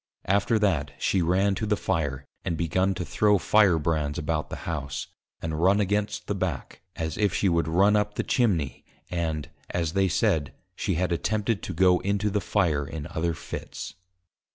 [0.25, 4.65] _After that, she ran to the Fire, and begun to throw Fire brands about the
[4.65, 5.05] House,
[5.43, 10.07] and run against the Back, as if she would run up Chimney, and, as they
[10.07, 13.93] said, she had attempted to go into the Fire in other Fits.